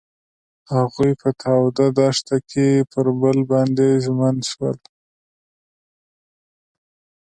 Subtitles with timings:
[0.73, 4.77] هغوی په تاوده دښته کې پر بل باندې ژمن شول.